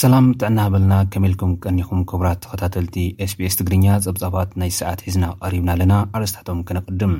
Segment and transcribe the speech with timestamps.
[0.00, 2.96] ሰላም ጥዕና በልና ከመ ኢልኩም ቀኒኹም ክቡራት ተኸታተልቲ
[3.32, 7.14] ስቢs ትግርኛ ጸብጻባት ናይ ሰዓት ሒዝና ቐሪብና ኣለና ኣርስታቶም ክነቕድም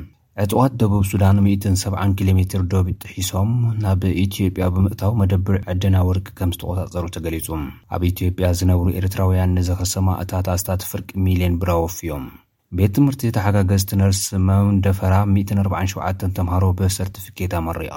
[0.44, 3.50] ዕትዋት ደቡብ ሱዳን 170 ኪሎ ሜትር ዶብ ጥሒሶም
[3.84, 7.48] ናብ ኢትዮጵያ ብምእታዊ መደብር ዕድና ውርቂ ከም ዝተቆሳጸሩ ተገሊጹ
[7.96, 12.24] ኣብ ኢትዮጵያ ዝነብሩ ኤርትራውያን ንዘኽሰማ እታትኣስታት ፍርቂ ሚልዮን ብራ ወፍዮም
[12.78, 17.96] ቤት ትምህርቲ ተሓጋገዝ ትነርሲ መምደፈራ 147 ተምሃሮ ብሰርቲፊኬት ኣመሪቓ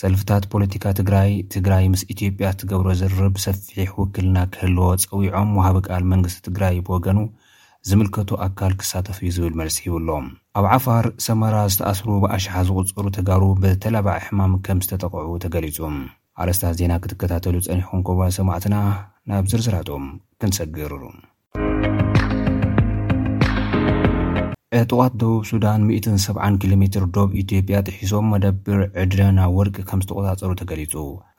[0.00, 6.40] ሰልፍታት ፖለቲካ ትግራይ ትግራይ ምስ ኢትዮጵያ እትገብሮ ዝርርብ ሰፊሕ ውክልና ክህልዎ ፀዊዖም ውሃቢ ቃል መንግስቲ
[6.48, 7.20] ትግራይ ብወገኑ
[7.88, 10.26] ዝምልከቱ ኣካል ክሳተፉ ዩ ዝብል መልሲ ይብሎም
[10.60, 15.78] ኣብ ዓፋር ሰመራ ዝተኣስሩ ብኣሽሓ ዝቝፅሩ ትጋሩ ብተለባዕ ሕማም ከም ዝተጠቕዑ ተገሊጹ
[16.44, 18.76] ኣርስታት ዜና ክትከታተሉ ፀኒኹም ኩባል ሰማዕትና
[19.32, 20.06] ናብ ዝርዝራጦም
[20.42, 21.02] ክንሰግሩሉ
[24.76, 30.94] ዕጥዋት ደቡብ ሱዳን 17 ኪሎ ሜትር ዶብ ኢትዮጵያ ጥሒሶም መደብር ዕድና ወርቂ ከም ዝተቆጻፀሩ ተገሊጹ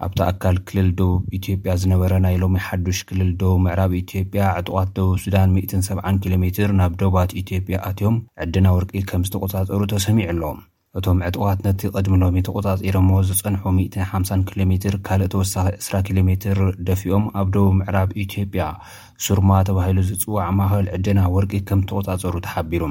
[0.05, 5.13] ኣብቲ ኣካል ክልል ደቡብ ኢትዮጵያ ዝነበረ ናይ ሎሚ ሓዱሽ ክልል ደቡብ ምዕራብ ኢትዮጵያ ዕጥዋት ደቡብ
[5.25, 5.53] ሱዳን
[5.89, 10.44] 17 ኪሎ ሜትር ናብ ደባት ኢትዮጵያ ኣትዮም ዕድና ወርቂ ከም ዝተቆጻፀሩ ተሰሚዑ ኣሎ
[11.00, 16.57] እቶም ዕጥዋት ነቲ ቅድሚ ሎሚ ተቆጻጺርሞ ዝፀንሑ 150 ኪሎ ሜትር ካልእ ተወሳኺ 20 ኪሎ ሜትር
[16.89, 18.63] ደፊኦም ኣብ ደቡብ ምዕራብ ኢትዮጵያ
[19.27, 22.83] ሱርማ ተባሂሉ ዝፅዋዕ ማኽል ዕድና ወርቂ ከም ዝተቆጻፀሩ ተሓቢሩ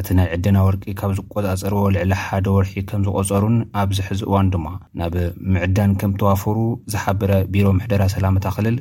[0.00, 4.66] እቲ ናይ ዕድና ወርቂ ካብ ዝቆፃፀርዎ ልዕሊ ሓደ ወርሒ ከም ዝቆፀሩን ኣብዝሕዚ እዋን ድማ
[5.00, 5.14] ናብ
[5.52, 6.56] ምዕዳን ከም ተዋፈሩ
[6.92, 8.76] ዝሓበረ ቢሮ ምሕደራ ሰላምታ ክልል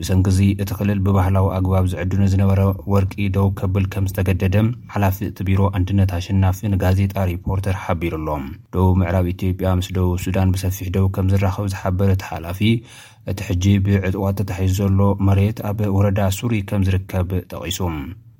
[0.00, 2.60] ብሰንጊዚ እቲ ክልል ብባህላዊ ኣግባብ ዝዕድነ ዝነበረ
[2.92, 4.56] ወርቂ ደው ከብል ከም ዝተገደደ
[4.94, 8.44] ሓላፊ እቲ ቢሮ ኣንድነት ኣሽናፊ ንጋዜጣ ሪፖርተር ሓቢሩ ኣሎም
[8.76, 12.60] ደቡብ ምዕራብ ኢትዮጵያ ምስ ደቡብ ሱዳን ብሰፊሕ ደቡ ከም ዝራኸብ ዝሓበረ ቲ ሓላፊ
[13.32, 15.00] እቲ ሕጂ ብዕጥዋት ተታሒዙ ዘሎ
[15.30, 17.80] መሬት ኣብ ወረዳ ሱሪ ከም ዝርከብ ጠቂሱ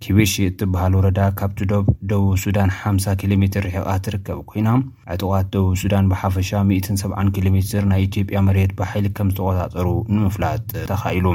[0.05, 1.75] ኪቤሺ እትበሃል ወረዳ ካብቲ ዶ
[2.11, 4.69] ደቡብ ሱዳን ሓ0 ኪሎ ሜትር ርሕቓት ትርከብ ኮይና
[5.15, 11.27] ዕጡቓት ደቡብ ሱዳን ብሓፈሻ 17 ኪሎ ሜትር ናይ ኢትዮጵያ መሬት ብሓሊ ከም ዝተቆጻፀሩ ንምፍላጥ ተኻኢሉ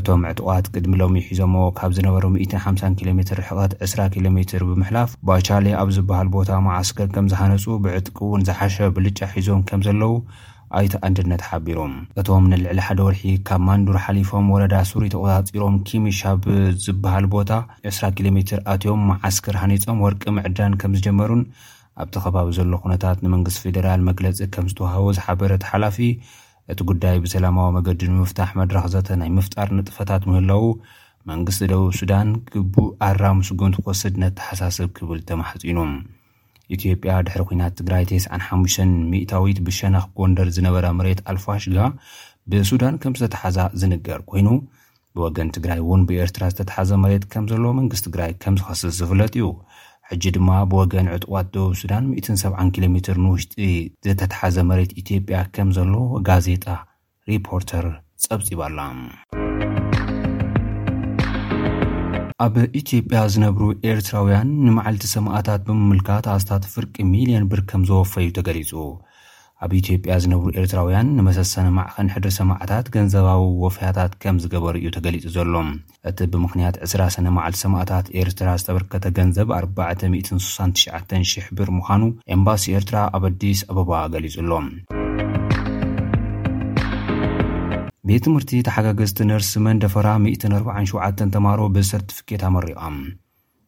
[0.00, 5.12] እቶም ዕጡቓት ቅድሚ ሎሚ ሒዞሞ ካብ ዝነበረ 150 ኪሎ ሜትር ርሕቐት 20ራ ኪሎ ሜትር ብምሕላፍ
[5.30, 10.12] ባቻሌ ኣብ ዝበሃል ቦታ መዓስከር ከም ዝሓነፁ ብዕጥቂ እውን ዝሓሸ ብልጫ ሒዞም ከም ዘለዉ
[10.78, 16.42] ኣይቲ ኣንድነት ሓቢሮም እቶም ንልዕሊ ሓደ ወርሒ ካብ ማንዱር ሓሊፎም ወለዳ ሱሩ ተቖሳጺሮም ኪሚሻብ
[16.84, 17.50] ዝበሃል ቦታ
[17.90, 21.42] 20ራ ኪሎ ሜትር ኣትዮም መዓስክር ሃኒፆም ወርቂ ምዕዳን ከም ዝጀመሩን
[22.02, 25.96] ኣብቲ ኸባቢ ዘሎ ኹነታት ንመንግስቲ ፌደራል መግለፂ ከም ዝተውሃቦ ዝሓበረቲ ሓላፊ
[26.72, 30.64] እቲ ጉዳይ ብሰላማዊ መገዲ ብምፍታሕ መድረኽ ዘተ ናይ ምፍጣር ንጥፈታት ምህለዉ
[31.30, 35.78] መንግስቲ ደቡብ ሱዳን ግቡእ ኣራሙስጉን ክወስድ ነተሓሳስብ ክብል ተማሓጺኑ
[36.76, 41.78] ኢትዮጵያ ድሕሪ ኩናት ትግራይ 95 ሚእታዊት ብሸነኽ ጎንደር ዝነበረ መሬት ኣልፋሽጋ
[42.52, 44.48] ብሱዳን ከም ዝተተሓዛ ዝንገር ኮይኑ
[45.16, 49.46] ብወገን ትግራይ እውን ብኤርትራ ዝተተሓዘ መሬት ከም ዘለዎ መንግስቲ ትግራይ ከም ዝኸስስ ዝፍለጥ እዩ
[50.08, 53.68] ሕጂ ድማ ብወገን ዕጡዋት ደቡብ ሱዳን 170 ኪሎ ሜርን ውሽጢ
[54.08, 56.66] ዝተተሓዘ መሬት ኢትዮጵያ ከም ዘለዎ ጋዜጣ
[57.32, 57.86] ሪፖርተር
[58.26, 58.78] ጸብፂባ ኣላ
[62.44, 68.72] ኣብ ኢትዮጵያ ዝነብሩ ኤርትራውያን ንመዓልቲ ሰማኣታት ብምምልካት ኣስታት ፍርቂ ሚልዮን ብር ከም ዘወፈዩ ተገሊጹ
[69.64, 75.70] ኣብ ኢትዮጵያ ዝነብሩ ኤርትራውያን ንመሰሰነ ማዕኸን ሕደ ሰማዕታት ገንዘባዊ ወፍያታት ከም ዝገበሩ እዩ ተገሊጹ ዘሎም
[76.10, 82.02] እቲ ብምኽንያት 2ስራሰነ መዓልቲ ሰማኣታት ኤርትራ ዝተበርከተ ገንዘብ 4699,00 ብር ምዃኑ
[82.36, 84.68] ኤምባሲ ኤርትራ ኣብ ዲስ ኣበባ ገሊጹ ኣሎም
[88.08, 92.96] ቤት ትምህርቲ ተሓጋግዝቲ ነርሲ መንደፈራ 147 ተምሃሮ ብሰርትፍኬት ኣመሪቖም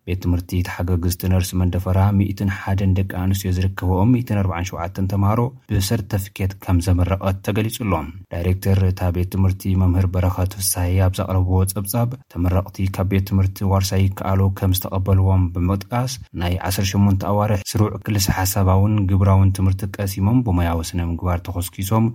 [0.08, 5.41] ቤት ትምህርቲ ተሓጋግዝቲ ነርሲ መንደፈራ 1ን ሓደን ደቂ ኣንስትዮ ዝርከብኦም 147 ተምሃሮ
[5.72, 12.12] ብሰርትፍኬት ከም ዘመረቐት ተገሊጹ ኣሎም ዳይሬክተር እታ ቤት ትምህርቲ መምህር በረኻ ትፍሳሂ ኣብ ዛቕረብዎ ጸብጻብ
[12.34, 19.54] ተመረቕቲ ካብ ቤት ትምህርቲ ዋርሳ ይከኣሎ ከም ዝተቐበልዎም ብምጥቃስ ናይ 18 ኣዋርሒ ስሩዕ ክልስሓሳባውን ግብራውን
[19.58, 22.08] ትምህርቲ ቀሲሞም ብሞያ ወስነ ምግባር ተኾስኪሶም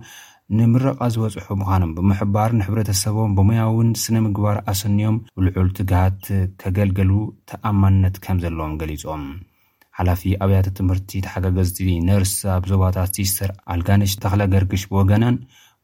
[0.58, 6.22] ንምረቓ ዝበፅሑ ምዃኖም ብምሕባር ንሕብረተሰቦም ብሙያእውን ስነ ምግባር ኣሰንዮም ብልዑል ትግሃት
[6.60, 7.10] ከገልገሉ
[7.50, 9.24] ተኣማነት ከም ዘለዎም ገሊፆም
[9.96, 15.36] ሓላፊ ኣብያተት ትምህርቲ ተሓጋገዝቲ ነርስ ኣብ ዞባታት ሲተር ኣልጋንሽ ተክለ ገርግሽ ብወገናን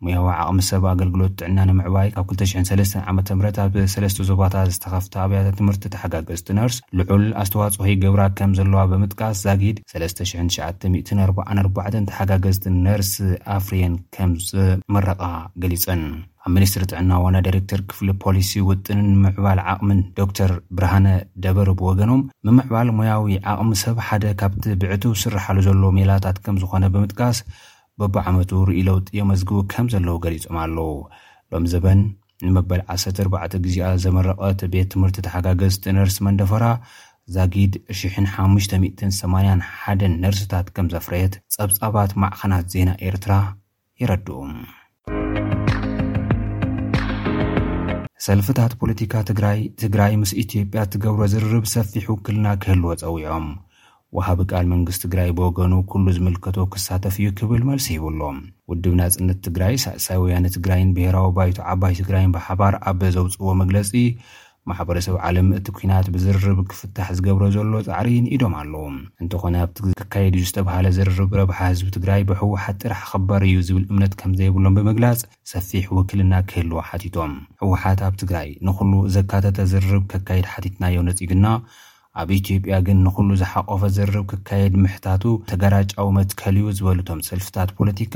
[0.07, 5.39] ሙያዊ ዓቕሚ ሰብ ኣገልግሎት ጥዕና ንምዕባይ ካብ 23 ዓ ምህት ኣብ ሰለስተ ዞባታት ዝተካፍቲ ኣብያ
[5.61, 13.11] ትምህርቲ ተሓጋገዝቲ ነርስ ልዑል ኣስተዋጽሂ ግብራ ከም ዘለዋ ብምጥቃስ ዛጊድ 39944 ተሓጋገዝቲ ነርስ
[13.57, 15.23] ኣፍርየን ከም ዝመረቃ
[15.65, 16.03] ገሊጸን
[16.45, 21.07] ኣብ ሚኒስትሪ ጥዕና ዋነ ዳረክተር ክፍሊ ፖሊሲ ውጥንን ንምዕባል ዓቕሚን ዶክተር ብርሃነ
[21.47, 26.85] ደበር ብ ወገኖም ብምዕባል ሙያዊ ዓቕሚ ሰብ ሓደ ካብቲ ብዕቱ ስርሓሉ ዘሎ ሜላታት ከም ዝኾነ
[26.95, 27.41] ብምጥቃስ
[28.01, 30.91] በብዓመቱ ርኢ ለውጢ የመዝግቡ ከም ዘለዉ ገሊፆም ኣለው
[31.53, 32.01] ሎሚ ዘበን
[32.47, 36.65] ንመበል 14ዕ ግዜኣ ዘመረቐት ቤት ትምህርቲ ተሓጋገዝቲ ነርሲ መንደፈራ
[37.37, 43.33] ዛጊድ 5081 ነርስታት ከም ዘፍረየት ጸብጻባት ማዕኸናት ዜና ኤርትራ
[44.03, 44.37] ይረድኡ
[48.27, 53.47] ሰልፍታት ፖለቲካ ትግራይ ትግራይ ምስ ኢትዮጵያ እትገብሮ ዝርርብ ሰፊሑ ክልና ክህልዎ ፀዊዖም
[54.17, 58.21] ውሃቢ ቃል መንግስት ትግራይ ብወገኑ ኩሉ ዝምልከቶ ክሳተፍ እዩ ክብል መልሲ ሂብሎ
[58.71, 63.91] ውድብ ናጽነት ትግራይ ሳእሳይ ወያነ ትግራይን ብሄራዊ ባይቱ ዓባይ ትግራይን ብሓባር ኣበ ዘውፅእዎ መግለፂ
[64.71, 68.83] ማሕበረሰብ ዓለም እቲ ኩናት ብዝርርብ ክፍታሕ ዝገብሮ ዘሎ ፃዕሪን ኢዶም ኣለዉ
[69.25, 74.13] እንተኾነ ኣብቲ ክካየድ እዩ ዝተበሃለ ዝርርብ ረብሓ ህዝቢ ትግራይ ብሕወሓት ጥራሕ ኽበር እዩ ዝብል እምነት
[74.23, 75.21] ከም ዘይብሎም ብምግላጽ
[75.53, 77.35] ሰፊሕ ውክልና ክህልዎ ሓቲቶም
[77.65, 81.47] ሕወሓት ኣብ ትግራይ ንኹሉ ዘካተተ ዝርርብ ከካየድ ሓቲትናዮ ነጺግና
[82.21, 88.15] ኣብ ኢትዮጵያ ግን ንኩሉ ዝሓቆፈ ዝርብ ክካየድ ምሕታቱ ተገራጫዊ መትከልዩ ዝበሉእቶም ሰልፍታት ፖለቲካ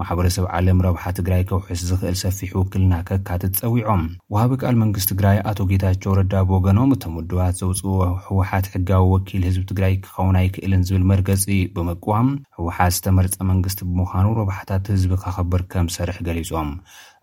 [0.00, 4.02] ማሕበረሰብ ዓለም ረብሓ ትግራይ ከውሑስ ዝኽእል ሰፊሕ ውክልና ኬካትት ጸዊዖም
[4.32, 7.94] ውሃቢ ቃል መንግስቲ ትግራይ ኣቶ ጌታቸው ረዳ ብወገኖም እቶም ውድባት ዘውፅኡ
[8.26, 11.44] ህውሓት ሕጋዊ ወኪል ህዝቢ ትግራይ ክኸውን ኣይክእልን ዝብል መርገፂ
[11.76, 12.28] ብምቅዋም
[12.58, 16.70] ሕወሓት ዝተመርፀ መንግስቲ ብምዃኑ ረብሓታት ህዝቢ ካኸብር ከም ዝሰርሕ ገሊፆም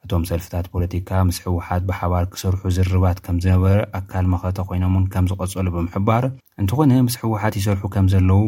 [0.05, 5.67] እቶም ሰልፍታት ፖለቲካ ምስ ሕውሓት ብሓባር ክሰርሑ ዝርባት ከም ዝነበረ ኣካል መኸተ ኮይኖምን ከም ዝቐጸሉ
[5.77, 6.25] ብምሕባር
[6.63, 8.43] እንትኾነ ምስ ሕውሓት ይሰርሑ ከም ዘለዉ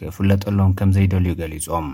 [0.00, 1.88] ክፍለጠሎም ከም ዘይደልዩ ገሊፆም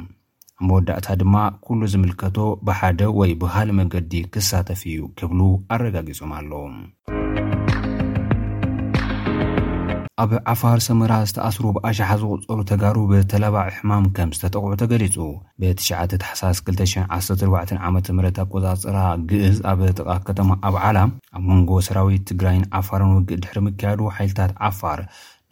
[0.67, 1.35] መወዳእታ ድማ
[1.65, 5.41] ኩሉ ዝምልከቶ ብሓደ ወይ ብሃሊእ መንገዲ ክሳተፍ እዩ ክብሉ
[5.75, 6.63] ኣረጋጊፆም ኣለዎ
[10.23, 15.17] ኣብ ዓፋር ሰምራ ዝተኣስሩ ብኣሸሓ ዝቁፀሩ ተጋሩ ብተለባዕ ሕማም ከም ዝተጠቑዑ ተገሊጹ
[15.61, 17.93] ብ9 ሓሳስ 2014ዓም
[18.31, 18.97] ኣቆፃፅራ
[19.31, 20.99] ግእዝ ኣብ ጠቓ ከተማ ኣብ ዓላ
[21.37, 24.99] ኣብ መንጎ ሰራዊት ትግራይን ዓፋርን ውግእ ድሕሪ ምክያዱ ሓይልታት ዓፋር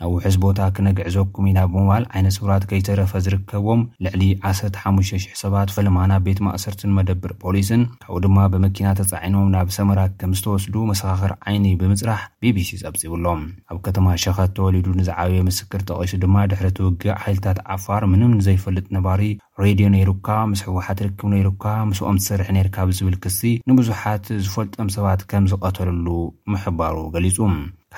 [0.00, 6.40] ናብ ውሑስ ቦታ ክነግዕዘኩም ኢና ብምባል ዓይነት ስውራት ከይተረፈ ዝርከቦም ልዕሊ 1ሰርሓ,00 ሰባት ፈልማና ቤት
[6.46, 12.70] ማእሰርትን መደብር ፖሊስን ካብኡ ድማ ብመኪና ተፃዒኖም ናብ ሰመራ ከም ዝተወስዱ መሰኻኽር ዓይኒ ብምፅራሕ ቢቢሲ
[12.82, 13.40] ጸብፂብሎም
[13.74, 19.22] ኣብ ከተማ ሸኸት ተወሊዱ ንዝዓብየ ምስክር ጠቂሱ ድማ ድሕሪ ትውጊዕ ሓይልታት ዓፋር ምንም ንዘይፈልጥ ነባሪ
[19.64, 23.40] ሬድዮ ነይሩካ ምስ ሕወሓት ርክብ ነይሩካ ምስኦም ዝስርሒ ነርካ ብዝብል ክሲ
[23.70, 26.08] ንብዙሓት ዝፈልጠም ሰባት ከም ዝቐተልሉ
[26.54, 27.38] ምሕባሩ ገሊጹ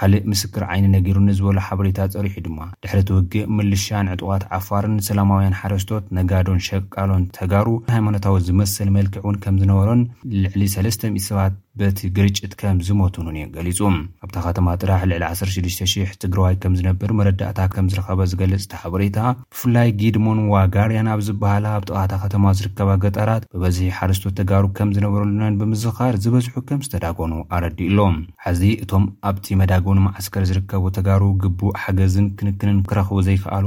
[0.00, 5.56] ሓሊእ ምስክር ዓይኒ ነጊሩ ንዝበሉ ሓበሬታ ፀሪሑ እዩ ድማ ድሕሪ ትውጊእ ምልሻን ዕጥዋት ዓፋርን ሰላማውያን
[5.60, 10.02] ሓረስቶት ነጋዶን ሸቃሎን ተጋሩ ሃይማኖታዊ ዝመስል መልክዕ እውን ከም ዝነበሮን
[10.44, 13.78] ልዕሊ 3ለስተ00ት ሰባት በቲ ግርጭት ከም ዝሞትንን እ ገሊጹ
[14.24, 19.18] ኣብታ ከተማ ጥራሕ ልዕሊ 16,000 ትግርዋይ ከም ዝነብር መረዳእታ ከም ዝረኸበ ዝገልፅ ቲ ሓበሬታ
[19.52, 26.16] ብፍላይ ጊድሞንዋጋርያን ኣብ ዝበሃላ ኣብ ጥቓታ ከተማ ዝርከባ ገጠራት ብበዝሒ ሓርስቶት ተጋሩ ከም ዝነበረሉነን ብምዝኻር
[26.24, 32.80] ዝበዝሑ ከም ዝተዳጎኑ ኣረዲ ኢሎም ሕዚ እቶም ኣብቲ መዳግን ማዓስከር ዝርከቡ ተጋሩ ግቡእ ሓገዝን ክንክንን
[32.90, 33.66] ክረኽቡ ዘይከኣሉ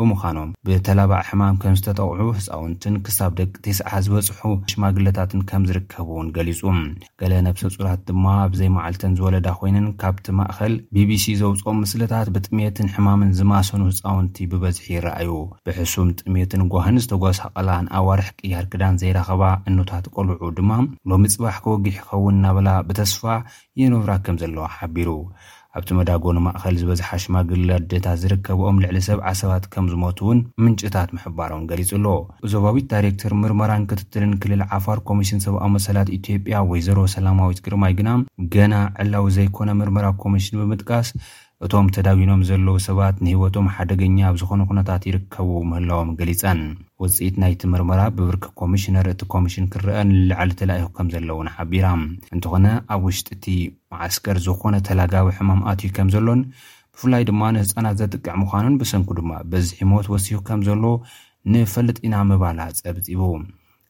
[0.00, 4.40] ብምዃኖም ብተላባእ ሕማም ከም ዝተጠቑዑ ህፃውንትን ክሳብ ደቂ ቲስዓ ዝበፅሑ
[4.72, 6.60] ሽማግለታትን ከም ዝርከቡ እውን ገሊጹ
[7.20, 13.80] ገለ ነብሲ ፁራት ድማ ኣብዘይመዓልተን ዝወለዳ ኮይንን ካብቲ ማእኸል ቢቢሲ ዘውፆኦም ምስልታት ብጥሜትን ሕማምን ዝማሰኑ
[13.90, 15.32] ህፃውንቲ ብበዝሒ ይረኣዩ
[15.68, 20.70] ብሕሱም ጥሜትን ጓህን ዝተጓሳቐላንኣዋርሕ ቅያር ክዳን ዘይረኸባ እንታት ቆልዑ ድማ
[21.12, 23.22] ሎሚ ፅባሕ ከወጊሕ ይኸውን እናበላ ብተስፋ
[23.82, 25.08] የነብራ ከም ዘለዋ ሓቢሩ
[25.78, 31.90] ኣብቲ መዳጎን ማእኸል ዝበዝሓ ሽማግል ኣዴታ ዝርከብኦም ልዕሊ ሰብዓ ሰባት ከም ዝሞትእውን ምንጭታት ምሕባሮም ገሊጹ
[31.98, 32.06] ኣሎ
[32.46, 38.10] እዞባዊት ዳይሬክተር ምርመራን ክትትልን ክልል ዓፋር ኮሚሽን ሰብኣ መሰላት ኢትዮጵያ ወይዘሮ ሰላማዊት ግርማይ ግና
[38.54, 38.74] ገና
[39.04, 41.10] ዕላዊ ዘይኮነ ምርመራ ኮሚሽን ብምጥቃስ
[41.64, 46.60] እቶም ተዳዊኖም ዘለዉ ሰባት ንህይወቶም ሓደገኛ ኣብ ዝኾነ ኩነታት ይርከቡ ምህላዎም ገሊፀን
[47.02, 51.86] ውፅኢት ናይቲ ምርመራ ብብርኪ ኮሚሽነር እቲ ኮሚሽን ክርአን ንላዓሊ ተላኢኹ ከም ዘለውን ሓቢራ
[52.34, 53.46] እንተኾነ ኣብ ውሽጢ እቲ
[53.94, 56.42] መዓስከር ዝኾነ ተላጋዊ ሕማምኣትዩ ከም ዘሎን
[56.94, 60.84] ብፍላይ ድማ ንህፃናት ዘጥቅዕ ምዃኑን ብሰንኩ ድማ በዚ ሒሞት ወሲሑ ከም ዘሎ
[61.54, 63.22] ንፈልጥ ኢና ምባላ ፀብፂቡ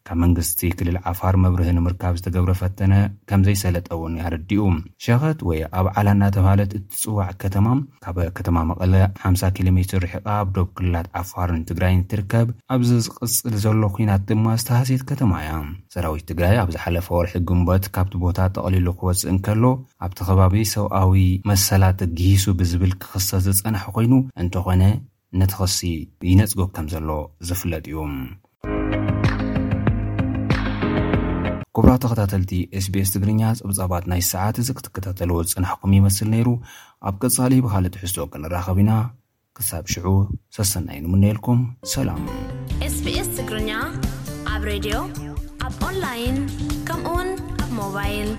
[0.09, 2.93] ካብ መንግስቲ ክልል ዓፋር መብርህ ንምርካብ ዝተገብረ ፈተነ
[3.29, 4.65] ከም ዘይሰለጠ እውን ኣርዲኡ
[5.05, 7.67] ሸኸት ወይ ኣብ ዓላ እናተባህለት እትጽዋዕ ከተማ
[8.05, 8.95] ካበ ከተማ መቐለ
[9.31, 14.47] 50 ኪሎ ሜትር ርሕቃ ኣብ ዶብ ክልላት ዓፋርን ትግራይ ንትርከብ ኣብዚ ዝቕጽል ዘሎ ኲናት ድማ
[14.63, 15.55] ዝተሃሴት ከተማ እያ
[15.97, 19.65] ሰራዊት ትግራይ ኣብ ዝሓለፈ ወርሒ ግንበት ካብቲ ቦታ ተቕሊሉ ክወፅእ ንከሎ
[20.09, 21.13] ኣብቲ ኸባቢ ሰብኣዊ
[21.53, 24.83] መሰላት ግሱ ብዝብል ክኽሰስ ዝጸናሐ ኾይኑ እንተኾነ
[25.43, 25.79] ነቲ ኽሲ
[26.33, 27.11] ይነጽጎ ከም ዘሎ
[27.51, 27.97] ዝፍለጥ እዩ
[31.77, 32.53] ኩቡራ ተኸታተልቲ
[32.85, 36.49] ስቢኤስ ትግርኛ ፀብጻባት ናይ ሰዓት እዚ ክትከታተልዎ ዝፅናሕኩም ይመስል ነይሩ
[37.09, 38.93] ኣብ ቀጻሊ በሃልትሕዝቶ ክንራኸብ ኢና
[39.59, 40.07] ክሳብ ሽዑ
[40.59, 41.61] ሰሰናዩኑምነኤልኩም
[41.95, 42.23] ሰላም
[42.97, 43.71] ስቢኤስ ትግርኛ
[44.55, 44.97] ኣብ ሬድዮ
[45.69, 46.39] ኣብ ንላይን
[46.89, 47.29] ከምኡውን
[47.65, 48.31] ኣ ሞባይል